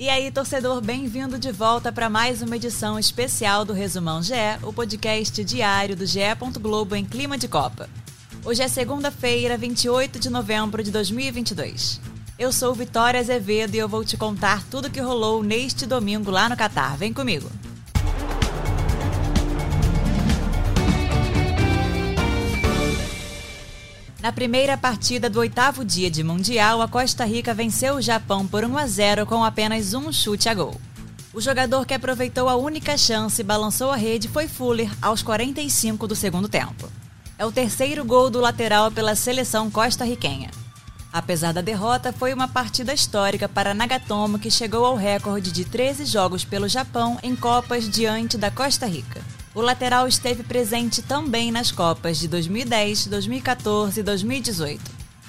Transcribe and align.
E 0.00 0.08
aí, 0.08 0.30
torcedor, 0.30 0.80
bem-vindo 0.80 1.38
de 1.38 1.52
volta 1.52 1.92
para 1.92 2.08
mais 2.08 2.40
uma 2.40 2.56
edição 2.56 2.98
especial 2.98 3.66
do 3.66 3.74
Resumão 3.74 4.22
GE, 4.22 4.32
o 4.62 4.72
podcast 4.72 5.44
diário 5.44 5.94
do 5.94 6.06
GE. 6.06 6.20
Globo 6.58 6.96
em 6.96 7.04
clima 7.04 7.36
de 7.36 7.46
Copa. 7.46 7.86
Hoje 8.42 8.62
é 8.62 8.68
segunda-feira, 8.68 9.58
28 9.58 10.18
de 10.18 10.30
novembro 10.30 10.82
de 10.82 10.90
2022. 10.90 12.00
Eu 12.38 12.50
sou 12.50 12.74
Vitória 12.74 13.20
Azevedo 13.20 13.74
e 13.74 13.78
eu 13.78 13.90
vou 13.90 14.02
te 14.02 14.16
contar 14.16 14.64
tudo 14.70 14.88
o 14.88 14.90
que 14.90 15.02
rolou 15.02 15.42
neste 15.42 15.84
domingo 15.84 16.30
lá 16.30 16.48
no 16.48 16.56
Catar. 16.56 16.96
Vem 16.96 17.12
comigo! 17.12 17.50
Na 24.20 24.30
primeira 24.30 24.76
partida 24.76 25.30
do 25.30 25.40
oitavo 25.40 25.82
dia 25.82 26.10
de 26.10 26.22
Mundial, 26.22 26.82
a 26.82 26.88
Costa 26.88 27.24
Rica 27.24 27.54
venceu 27.54 27.94
o 27.94 28.02
Japão 28.02 28.46
por 28.46 28.62
1 28.62 28.76
a 28.76 28.86
0 28.86 29.24
com 29.24 29.42
apenas 29.42 29.94
um 29.94 30.12
chute 30.12 30.46
a 30.46 30.52
gol. 30.52 30.78
O 31.32 31.40
jogador 31.40 31.86
que 31.86 31.94
aproveitou 31.94 32.46
a 32.46 32.54
única 32.54 32.98
chance 32.98 33.40
e 33.40 33.44
balançou 33.44 33.90
a 33.90 33.96
rede 33.96 34.28
foi 34.28 34.46
Fuller 34.46 34.90
aos 35.00 35.22
45 35.22 36.06
do 36.06 36.14
segundo 36.14 36.50
tempo. 36.50 36.86
É 37.38 37.46
o 37.46 37.52
terceiro 37.52 38.04
gol 38.04 38.28
do 38.28 38.40
lateral 38.40 38.90
pela 38.90 39.14
seleção 39.14 39.70
costarriquenha. 39.70 40.50
Apesar 41.10 41.52
da 41.52 41.62
derrota, 41.62 42.12
foi 42.12 42.34
uma 42.34 42.46
partida 42.46 42.92
histórica 42.92 43.48
para 43.48 43.72
Nagatomo, 43.72 44.38
que 44.38 44.50
chegou 44.50 44.84
ao 44.84 44.96
recorde 44.96 45.50
de 45.50 45.64
13 45.64 46.04
jogos 46.04 46.44
pelo 46.44 46.68
Japão 46.68 47.18
em 47.22 47.34
Copas 47.34 47.88
diante 47.88 48.36
da 48.36 48.50
Costa 48.50 48.86
Rica. 48.86 49.22
O 49.52 49.60
lateral 49.60 50.06
esteve 50.06 50.44
presente 50.44 51.02
também 51.02 51.50
nas 51.50 51.72
Copas 51.72 52.20
de 52.20 52.28
2010, 52.28 53.08
2014 53.08 53.98
e 53.98 54.02
2018. 54.02 54.80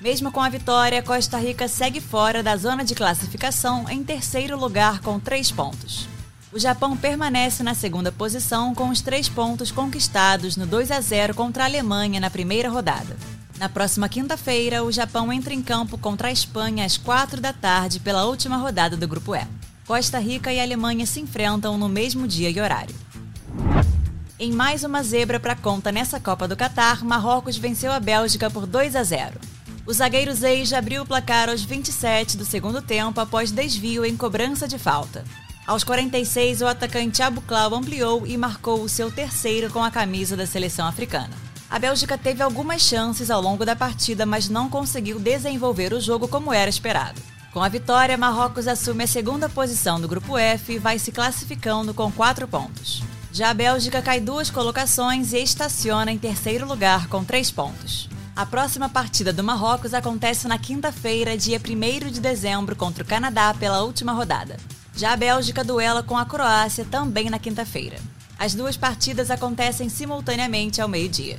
Mesmo 0.00 0.32
com 0.32 0.40
a 0.40 0.48
vitória, 0.48 1.02
Costa 1.02 1.36
Rica 1.36 1.68
segue 1.68 2.00
fora 2.00 2.42
da 2.42 2.56
zona 2.56 2.82
de 2.82 2.94
classificação 2.94 3.84
em 3.90 4.02
terceiro 4.02 4.58
lugar 4.58 5.00
com 5.00 5.20
três 5.20 5.50
pontos. 5.50 6.08
O 6.50 6.58
Japão 6.58 6.96
permanece 6.96 7.62
na 7.62 7.74
segunda 7.74 8.10
posição 8.10 8.74
com 8.74 8.88
os 8.88 9.02
três 9.02 9.28
pontos 9.28 9.70
conquistados 9.70 10.56
no 10.56 10.66
2 10.66 10.90
a 10.92 11.00
0 11.00 11.34
contra 11.34 11.64
a 11.64 11.66
Alemanha 11.66 12.18
na 12.18 12.30
primeira 12.30 12.70
rodada. 12.70 13.18
Na 13.58 13.68
próxima 13.68 14.08
quinta-feira, 14.08 14.82
o 14.82 14.90
Japão 14.90 15.30
entra 15.30 15.52
em 15.52 15.60
campo 15.60 15.98
contra 15.98 16.28
a 16.28 16.32
Espanha 16.32 16.86
às 16.86 16.96
quatro 16.96 17.38
da 17.38 17.52
tarde 17.52 18.00
pela 18.00 18.24
última 18.24 18.56
rodada 18.56 18.96
do 18.96 19.08
Grupo 19.08 19.34
E. 19.34 19.46
Costa 19.86 20.18
Rica 20.18 20.50
e 20.50 20.58
Alemanha 20.58 21.04
se 21.04 21.20
enfrentam 21.20 21.76
no 21.76 21.88
mesmo 21.88 22.26
dia 22.26 22.48
e 22.48 22.58
horário. 22.58 23.05
Em 24.38 24.52
mais 24.52 24.84
uma 24.84 25.02
zebra 25.02 25.40
para 25.40 25.56
conta 25.56 25.90
nessa 25.90 26.20
Copa 26.20 26.46
do 26.46 26.54
Catar, 26.54 27.02
Marrocos 27.02 27.56
venceu 27.56 27.90
a 27.90 27.98
Bélgica 27.98 28.50
por 28.50 28.66
2 28.66 28.94
a 28.94 29.02
0. 29.02 29.40
O 29.86 29.92
zagueiro 29.94 30.34
Zeij 30.34 30.74
abriu 30.74 31.02
o 31.02 31.06
placar 31.06 31.48
aos 31.48 31.64
27 31.64 32.36
do 32.36 32.44
segundo 32.44 32.82
tempo 32.82 33.18
após 33.18 33.50
desvio 33.50 34.04
em 34.04 34.14
cobrança 34.14 34.68
de 34.68 34.78
falta. 34.78 35.24
Aos 35.66 35.82
46, 35.82 36.60
o 36.60 36.66
atacante 36.66 37.22
Abuklau 37.22 37.74
ampliou 37.74 38.26
e 38.26 38.36
marcou 38.36 38.82
o 38.82 38.90
seu 38.90 39.10
terceiro 39.10 39.70
com 39.70 39.82
a 39.82 39.90
camisa 39.90 40.36
da 40.36 40.46
seleção 40.46 40.86
africana. 40.86 41.32
A 41.70 41.78
Bélgica 41.78 42.18
teve 42.18 42.42
algumas 42.42 42.82
chances 42.82 43.30
ao 43.30 43.40
longo 43.40 43.64
da 43.64 43.74
partida, 43.74 44.26
mas 44.26 44.50
não 44.50 44.68
conseguiu 44.68 45.18
desenvolver 45.18 45.94
o 45.94 46.00
jogo 46.00 46.28
como 46.28 46.52
era 46.52 46.68
esperado. 46.68 47.22
Com 47.54 47.62
a 47.62 47.70
vitória, 47.70 48.18
Marrocos 48.18 48.68
assume 48.68 49.04
a 49.04 49.08
segunda 49.08 49.48
posição 49.48 49.98
do 49.98 50.06
grupo 50.06 50.36
F 50.36 50.74
e 50.74 50.78
vai 50.78 50.98
se 50.98 51.10
classificando 51.10 51.94
com 51.94 52.12
quatro 52.12 52.46
pontos. 52.46 53.02
Já 53.36 53.50
a 53.50 53.54
Bélgica 53.54 54.00
cai 54.00 54.18
duas 54.18 54.48
colocações 54.48 55.34
e 55.34 55.42
estaciona 55.42 56.10
em 56.10 56.16
terceiro 56.16 56.66
lugar 56.66 57.06
com 57.06 57.22
três 57.22 57.50
pontos. 57.50 58.08
A 58.34 58.46
próxima 58.46 58.88
partida 58.88 59.30
do 59.30 59.44
Marrocos 59.44 59.92
acontece 59.92 60.48
na 60.48 60.56
quinta-feira, 60.56 61.36
dia 61.36 61.60
1 61.60 62.10
de 62.10 62.18
dezembro, 62.18 62.74
contra 62.74 63.04
o 63.04 63.06
Canadá 63.06 63.52
pela 63.52 63.82
última 63.82 64.14
rodada. 64.14 64.56
Já 64.94 65.12
a 65.12 65.16
Bélgica 65.18 65.62
duela 65.62 66.02
com 66.02 66.16
a 66.16 66.24
Croácia 66.24 66.86
também 66.90 67.28
na 67.28 67.38
quinta-feira. 67.38 67.98
As 68.38 68.54
duas 68.54 68.74
partidas 68.74 69.30
acontecem 69.30 69.90
simultaneamente 69.90 70.80
ao 70.80 70.88
meio-dia. 70.88 71.38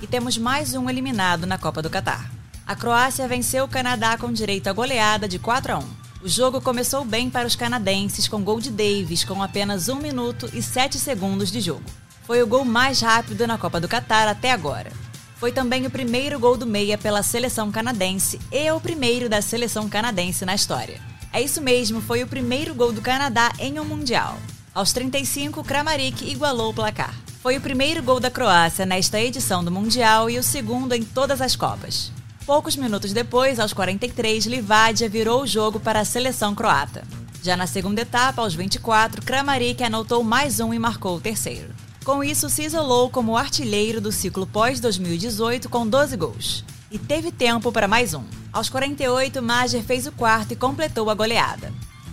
E 0.00 0.06
temos 0.06 0.38
mais 0.38 0.74
um 0.74 0.88
eliminado 0.88 1.44
na 1.44 1.58
Copa 1.58 1.82
do 1.82 1.90
Catar. 1.90 2.30
A 2.64 2.76
Croácia 2.76 3.26
venceu 3.26 3.64
o 3.64 3.68
Canadá 3.68 4.16
com 4.16 4.32
direito 4.32 4.68
à 4.68 4.72
goleada 4.72 5.26
de 5.26 5.40
4 5.40 5.72
a 5.72 5.78
1. 5.80 6.05
O 6.26 6.28
jogo 6.28 6.60
começou 6.60 7.04
bem 7.04 7.30
para 7.30 7.46
os 7.46 7.54
canadenses 7.54 8.26
com 8.26 8.42
gol 8.42 8.60
de 8.60 8.68
Davis 8.68 9.22
com 9.22 9.40
apenas 9.40 9.88
1 9.88 9.94
minuto 9.94 10.50
e 10.52 10.60
7 10.60 10.98
segundos 10.98 11.52
de 11.52 11.60
jogo. 11.60 11.84
Foi 12.24 12.42
o 12.42 12.46
gol 12.48 12.64
mais 12.64 13.00
rápido 13.00 13.46
na 13.46 13.56
Copa 13.56 13.78
do 13.78 13.86
Catar 13.86 14.26
até 14.26 14.50
agora. 14.50 14.90
Foi 15.36 15.52
também 15.52 15.86
o 15.86 15.90
primeiro 15.90 16.40
gol 16.40 16.56
do 16.56 16.66
meia 16.66 16.98
pela 16.98 17.22
seleção 17.22 17.70
canadense 17.70 18.40
e 18.50 18.68
o 18.72 18.80
primeiro 18.80 19.28
da 19.28 19.40
seleção 19.40 19.88
canadense 19.88 20.44
na 20.44 20.56
história. 20.56 21.00
É 21.32 21.40
isso 21.40 21.62
mesmo, 21.62 22.00
foi 22.00 22.24
o 22.24 22.26
primeiro 22.26 22.74
gol 22.74 22.92
do 22.92 23.00
Canadá 23.00 23.52
em 23.60 23.78
um 23.78 23.84
Mundial. 23.84 24.36
Aos 24.74 24.92
35, 24.92 25.62
Kramaric 25.62 26.28
igualou 26.28 26.70
o 26.70 26.74
placar. 26.74 27.14
Foi 27.40 27.56
o 27.56 27.60
primeiro 27.60 28.02
gol 28.02 28.18
da 28.18 28.32
Croácia 28.32 28.84
nesta 28.84 29.20
edição 29.20 29.62
do 29.62 29.70
Mundial 29.70 30.28
e 30.28 30.40
o 30.40 30.42
segundo 30.42 30.92
em 30.92 31.04
todas 31.04 31.40
as 31.40 31.54
Copas. 31.54 32.10
Poucos 32.46 32.76
minutos 32.76 33.12
depois, 33.12 33.58
aos 33.58 33.72
43, 33.72 34.46
Livadia 34.46 35.08
virou 35.08 35.42
o 35.42 35.46
jogo 35.48 35.80
para 35.80 35.98
a 35.98 36.04
seleção 36.04 36.54
croata. 36.54 37.02
Já 37.42 37.56
na 37.56 37.66
segunda 37.66 38.02
etapa, 38.02 38.40
aos 38.40 38.54
24, 38.54 39.20
Kramaric 39.20 39.82
anotou 39.82 40.22
mais 40.22 40.60
um 40.60 40.72
e 40.72 40.78
marcou 40.78 41.16
o 41.16 41.20
terceiro. 41.20 41.74
Com 42.04 42.22
isso, 42.22 42.48
se 42.48 42.62
isolou 42.62 43.10
como 43.10 43.36
artilheiro 43.36 44.00
do 44.00 44.12
ciclo 44.12 44.46
pós-2018 44.46 45.68
com 45.68 45.88
12 45.88 46.16
gols. 46.16 46.64
E 46.88 47.00
teve 47.00 47.32
tempo 47.32 47.72
para 47.72 47.88
mais 47.88 48.14
um. 48.14 48.22
Aos 48.52 48.68
48, 48.68 49.42
Mager 49.42 49.82
fez 49.82 50.06
o 50.06 50.12
quarto 50.12 50.52
e 50.52 50.56
completou 50.56 51.10
a 51.10 51.14
goleada. 51.14 51.72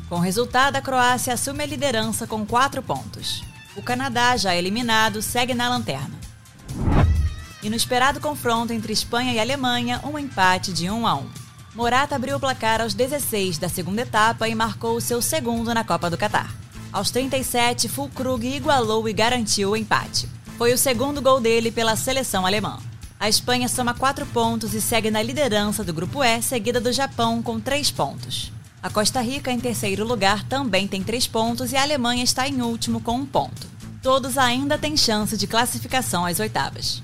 Com 0.09 0.15
o 0.15 0.19
resultado, 0.19 0.77
a 0.77 0.81
Croácia 0.81 1.35
assume 1.35 1.61
a 1.61 1.67
liderança 1.67 2.25
com 2.25 2.43
4 2.43 2.81
pontos. 2.81 3.43
O 3.75 3.83
Canadá, 3.83 4.35
já 4.35 4.55
eliminado, 4.55 5.21
segue 5.21 5.53
na 5.53 5.69
lanterna. 5.69 6.19
E 7.63 7.69
no 7.69 7.77
esperado 7.77 8.19
confronto 8.19 8.73
entre 8.73 8.91
Espanha 8.91 9.31
e 9.31 9.39
Alemanha, 9.39 10.01
um 10.03 10.19
empate 10.19 10.73
de 10.73 10.89
1 10.89 11.07
a 11.07 11.15
1. 11.15 11.25
Morata 11.73 12.13
abriu 12.13 12.35
o 12.35 12.39
placar 12.39 12.81
aos 12.81 12.93
16 12.93 13.57
da 13.57 13.69
segunda 13.69 14.01
etapa 14.01 14.49
e 14.49 14.53
marcou 14.53 14.97
o 14.97 15.01
seu 15.01 15.21
segundo 15.21 15.73
na 15.73 15.81
Copa 15.81 16.09
do 16.09 16.17
Catar. 16.17 16.53
Aos 16.91 17.09
37, 17.09 17.87
Fulkrug 17.87 18.45
igualou 18.45 19.07
e 19.07 19.13
garantiu 19.13 19.71
o 19.71 19.77
empate. 19.77 20.27
Foi 20.57 20.73
o 20.73 20.77
segundo 20.77 21.21
gol 21.21 21.39
dele 21.39 21.71
pela 21.71 21.95
seleção 21.95 22.45
alemã. 22.45 22.79
A 23.17 23.29
Espanha 23.29 23.69
soma 23.69 23.93
quatro 23.93 24.25
pontos 24.25 24.73
e 24.73 24.81
segue 24.81 25.09
na 25.09 25.23
liderança 25.23 25.85
do 25.85 25.93
Grupo 25.93 26.21
E, 26.21 26.41
seguida 26.41 26.81
do 26.81 26.91
Japão 26.91 27.41
com 27.41 27.61
três 27.61 27.89
pontos. 27.89 28.51
A 28.83 28.89
Costa 28.89 29.21
Rica, 29.21 29.49
em 29.49 29.59
terceiro 29.61 30.05
lugar, 30.05 30.43
também 30.43 30.85
tem 30.85 31.01
três 31.01 31.27
pontos 31.27 31.71
e 31.71 31.77
a 31.77 31.81
Alemanha 31.81 32.25
está 32.25 32.45
em 32.45 32.61
último 32.61 32.99
com 32.99 33.15
um 33.15 33.25
ponto. 33.25 33.65
Todos 34.01 34.37
ainda 34.37 34.77
têm 34.77 34.97
chance 34.97 35.37
de 35.37 35.47
classificação 35.47 36.25
às 36.25 36.41
oitavas. 36.41 37.01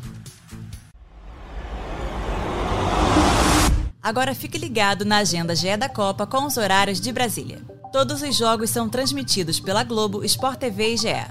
Agora 4.10 4.34
fique 4.34 4.58
ligado 4.58 5.06
na 5.06 5.18
agenda 5.18 5.56
GE 5.56 5.78
da 5.78 5.88
Copa 5.88 6.26
com 6.26 6.44
os 6.44 6.58
horários 6.58 7.00
de 7.00 7.12
Brasília. 7.12 7.60
Todos 7.92 8.24
os 8.24 8.36
jogos 8.36 8.72
são 8.72 8.90
transmitidos 8.90 9.60
pela 9.60 9.84
Globo, 9.84 10.26
Sport 10.26 10.58
TV 10.58 10.96
e 10.96 10.98
GE. 10.98 11.28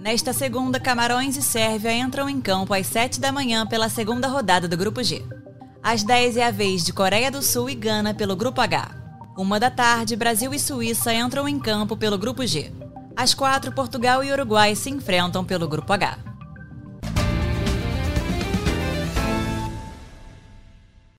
Nesta 0.00 0.32
segunda, 0.32 0.80
Camarões 0.80 1.36
e 1.36 1.42
Sérvia 1.42 1.92
entram 1.92 2.28
em 2.28 2.40
campo 2.40 2.74
às 2.74 2.88
7 2.88 3.20
da 3.20 3.30
manhã 3.30 3.64
pela 3.64 3.88
segunda 3.88 4.26
rodada 4.26 4.66
do 4.66 4.76
Grupo 4.76 5.04
G. 5.04 5.24
Às 5.80 6.02
10 6.02 6.36
é 6.36 6.46
a 6.46 6.50
vez 6.50 6.84
de 6.84 6.92
Coreia 6.92 7.30
do 7.30 7.40
Sul 7.40 7.70
e 7.70 7.76
Gana 7.76 8.12
pelo 8.12 8.34
Grupo 8.34 8.60
H. 8.60 8.90
Uma 9.38 9.60
da 9.60 9.70
tarde, 9.70 10.16
Brasil 10.16 10.52
e 10.52 10.58
Suíça 10.58 11.14
entram 11.14 11.46
em 11.46 11.60
campo 11.60 11.96
pelo 11.96 12.18
Grupo 12.18 12.44
G. 12.44 12.72
Às 13.16 13.34
4, 13.34 13.70
Portugal 13.70 14.24
e 14.24 14.32
Uruguai 14.32 14.74
se 14.74 14.90
enfrentam 14.90 15.44
pelo 15.44 15.68
Grupo 15.68 15.92
H. 15.92 16.25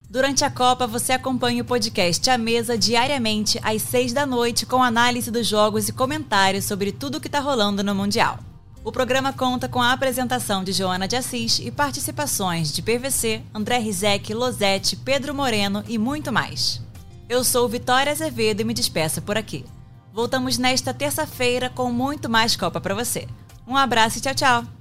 Durante 0.09 0.45
a 0.45 0.49
Copa, 0.49 0.87
você 0.87 1.11
acompanha 1.11 1.61
o 1.61 1.65
podcast 1.65 2.29
A 2.29 2.37
Mesa 2.37 2.77
diariamente 2.77 3.59
às 3.61 3.81
6 3.81 4.13
da 4.13 4.25
noite 4.25 4.65
com 4.65 4.81
análise 4.81 5.29
dos 5.29 5.45
jogos 5.45 5.89
e 5.89 5.93
comentários 5.93 6.63
sobre 6.63 6.93
tudo 6.93 7.17
o 7.17 7.21
que 7.21 7.27
está 7.27 7.41
rolando 7.41 7.83
no 7.83 7.93
Mundial. 7.93 8.39
O 8.85 8.91
programa 8.91 9.33
conta 9.33 9.67
com 9.67 9.81
a 9.81 9.91
apresentação 9.91 10.63
de 10.63 10.71
Joana 10.71 11.09
de 11.09 11.17
Assis 11.17 11.59
e 11.59 11.69
participações 11.69 12.71
de 12.71 12.81
PVC, 12.81 13.41
André 13.53 13.79
Rizek, 13.79 14.33
Losete, 14.33 14.95
Pedro 14.95 15.35
Moreno 15.35 15.83
e 15.89 15.97
muito 15.97 16.31
mais. 16.31 16.81
Eu 17.27 17.43
sou 17.43 17.67
Vitória 17.67 18.13
Azevedo 18.13 18.61
e 18.61 18.63
me 18.63 18.73
despeço 18.73 19.21
por 19.21 19.37
aqui. 19.37 19.65
Voltamos 20.13 20.57
nesta 20.57 20.93
terça-feira 20.93 21.69
com 21.69 21.91
muito 21.91 22.29
mais 22.29 22.55
Copa 22.55 22.79
para 22.79 22.95
você. 22.95 23.27
Um 23.67 23.75
abraço 23.75 24.19
e 24.19 24.21
tchau, 24.21 24.33
tchau! 24.33 24.76